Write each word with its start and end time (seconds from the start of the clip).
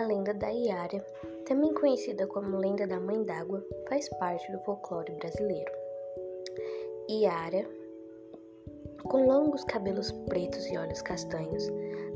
A 0.00 0.50
Iara, 0.50 1.04
também 1.46 1.74
conhecida 1.74 2.26
como 2.26 2.56
lenda 2.56 2.86
da 2.86 2.98
Mãe 2.98 3.22
d'Água, 3.22 3.62
faz 3.86 4.08
parte 4.18 4.50
do 4.50 4.58
folclore 4.60 5.12
brasileiro. 5.12 5.70
Iara, 7.06 7.68
com 9.04 9.26
longos 9.26 9.62
cabelos 9.64 10.10
pretos 10.26 10.66
e 10.68 10.78
olhos 10.78 11.02
castanhos, 11.02 11.68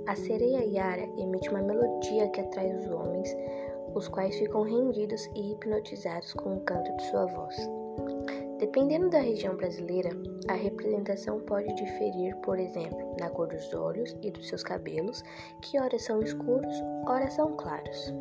a 0.06 0.16
sereia 0.16 0.64
Iara 0.64 1.02
emite 1.18 1.50
uma 1.50 1.60
melodia 1.60 2.26
que 2.30 2.40
atrai 2.40 2.74
os 2.74 2.86
homens, 2.86 3.36
os 3.94 4.08
quais 4.08 4.34
ficam 4.38 4.62
rendidos 4.62 5.26
e 5.36 5.52
hipnotizados 5.52 6.32
com 6.32 6.56
o 6.56 6.60
canto 6.60 6.90
de 6.96 7.02
sua 7.02 7.26
voz. 7.26 7.54
Dependendo 8.58 9.10
da 9.10 9.18
região 9.18 9.56
brasileira, 9.56 10.10
a 10.48 10.54
representação 10.54 11.40
pode 11.40 11.74
diferir, 11.74 12.36
por 12.36 12.58
exemplo, 12.58 13.16
na 13.18 13.28
cor 13.28 13.48
dos 13.48 13.74
olhos 13.74 14.16
e 14.22 14.30
dos 14.30 14.48
seus 14.48 14.62
cabelos, 14.62 15.22
que 15.60 15.78
ora 15.78 15.98
são 15.98 16.22
escuros, 16.22 16.74
ora 17.06 17.28
são 17.30 17.56
claros. 17.56 18.14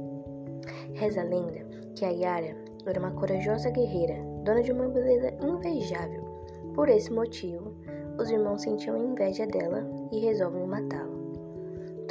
Reza 0.93 1.21
a 1.21 1.23
lenda 1.23 1.63
que 1.95 2.03
a 2.03 2.09
Yara 2.09 2.55
era 2.85 2.99
uma 2.99 3.11
corajosa 3.11 3.69
guerreira, 3.69 4.15
dona 4.43 4.61
de 4.61 4.71
uma 4.71 4.87
beleza 4.89 5.31
invejável. 5.41 6.23
Por 6.73 6.89
esse 6.89 7.11
motivo, 7.11 7.73
os 8.19 8.29
irmãos 8.29 8.63
sentiam 8.63 8.97
inveja 8.97 9.45
dela 9.45 9.87
e 10.11 10.19
resolvem 10.19 10.65
matá-la. 10.65 11.22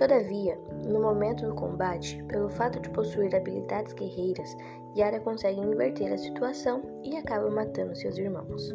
Todavia, 0.02 0.58
no 0.84 1.00
momento 1.00 1.46
do 1.46 1.54
combate, 1.54 2.20
pelo 2.24 2.48
fato 2.48 2.80
de 2.80 2.90
possuir 2.90 3.32
habilidades 3.36 3.92
guerreiras, 3.92 4.56
Yara 4.96 5.20
consegue 5.20 5.60
inverter 5.60 6.12
a 6.12 6.18
situação 6.18 6.82
e 7.04 7.16
acaba 7.16 7.48
matando 7.48 7.94
seus 7.94 8.18
irmãos. 8.18 8.74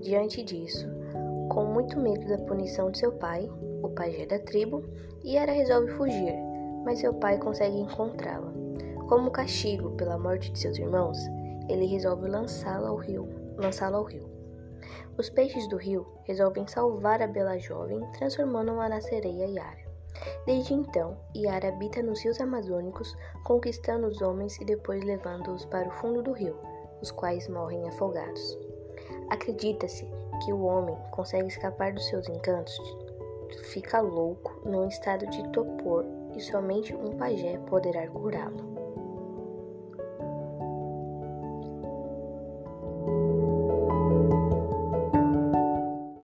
Diante 0.00 0.44
disso, 0.44 0.86
com 1.48 1.64
muito 1.64 1.98
medo 1.98 2.24
da 2.28 2.38
punição 2.44 2.92
de 2.92 2.98
seu 2.98 3.10
pai, 3.10 3.50
o 3.82 3.88
pajé 3.88 4.24
da 4.24 4.38
tribo, 4.38 4.84
Yara 5.24 5.50
resolve 5.50 5.90
fugir, 5.94 6.36
mas 6.84 7.00
seu 7.00 7.12
pai 7.14 7.36
consegue 7.38 7.80
encontrá-la. 7.80 8.52
Como 9.08 9.28
castigo 9.28 9.90
pela 9.96 10.16
morte 10.16 10.52
de 10.52 10.58
seus 10.60 10.78
irmãos, 10.78 11.18
ele 11.68 11.86
resolve 11.86 12.28
lançá-la 12.28 12.90
ao 12.90 12.96
rio, 12.96 13.28
lançá-la 13.56 13.98
ao 13.98 14.04
rio. 14.04 14.30
Os 15.18 15.28
peixes 15.28 15.68
do 15.68 15.76
rio 15.76 16.06
resolvem 16.22 16.64
salvar 16.68 17.20
a 17.20 17.26
bela 17.26 17.58
jovem, 17.58 18.00
transformando-a 18.12 18.88
na 18.88 19.00
sereia 19.00 19.46
Yara. 19.48 19.91
Desde 20.46 20.74
então, 20.74 21.16
Yara 21.36 21.68
habita 21.68 22.02
nos 22.02 22.22
rios 22.22 22.40
amazônicos, 22.40 23.16
conquistando 23.44 24.06
os 24.06 24.20
homens 24.20 24.56
e 24.60 24.64
depois 24.64 25.02
levando-os 25.04 25.64
para 25.66 25.88
o 25.88 25.92
fundo 25.92 26.22
do 26.22 26.32
rio, 26.32 26.56
os 27.00 27.10
quais 27.10 27.48
morrem 27.48 27.88
afogados. 27.88 28.58
Acredita-se 29.30 30.08
que 30.44 30.52
o 30.52 30.62
homem 30.62 30.96
consegue 31.10 31.48
escapar 31.48 31.92
dos 31.92 32.06
seus 32.08 32.28
encantos, 32.28 32.78
fica 33.72 34.00
louco 34.00 34.60
num 34.64 34.88
estado 34.88 35.26
de 35.26 35.42
topor 35.50 36.04
e 36.36 36.40
somente 36.40 36.94
um 36.94 37.16
pajé 37.16 37.58
poderá 37.68 38.06
curá-lo. 38.08 38.72